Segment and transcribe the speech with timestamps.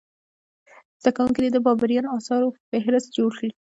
[1.01, 3.51] زده کوونکي دې د بابریانو اثارو فهرست جوړ کړي.